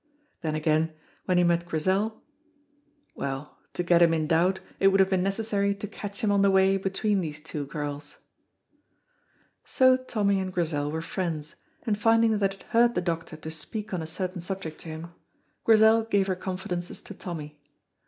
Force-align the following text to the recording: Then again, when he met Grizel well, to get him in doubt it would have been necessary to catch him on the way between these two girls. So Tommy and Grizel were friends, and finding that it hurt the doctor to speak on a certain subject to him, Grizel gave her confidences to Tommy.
Then 0.41 0.55
again, 0.55 0.93
when 1.25 1.37
he 1.37 1.43
met 1.43 1.67
Grizel 1.67 2.23
well, 3.13 3.59
to 3.73 3.83
get 3.83 4.01
him 4.01 4.15
in 4.15 4.25
doubt 4.25 4.59
it 4.79 4.87
would 4.87 4.99
have 4.99 5.11
been 5.11 5.21
necessary 5.21 5.75
to 5.75 5.87
catch 5.87 6.21
him 6.23 6.31
on 6.31 6.41
the 6.41 6.49
way 6.49 6.75
between 6.77 7.21
these 7.21 7.39
two 7.39 7.67
girls. 7.67 8.17
So 9.63 9.95
Tommy 9.95 10.39
and 10.39 10.51
Grizel 10.51 10.89
were 10.89 11.03
friends, 11.03 11.53
and 11.83 11.95
finding 11.95 12.39
that 12.39 12.53
it 12.55 12.63
hurt 12.69 12.95
the 12.95 13.01
doctor 13.01 13.37
to 13.37 13.51
speak 13.51 13.93
on 13.93 14.01
a 14.01 14.07
certain 14.07 14.41
subject 14.41 14.79
to 14.81 14.89
him, 14.89 15.13
Grizel 15.65 16.05
gave 16.05 16.25
her 16.25 16.35
confidences 16.35 17.03
to 17.03 17.13
Tommy. 17.13 17.59